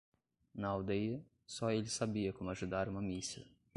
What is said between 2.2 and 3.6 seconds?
como ajudar uma missa.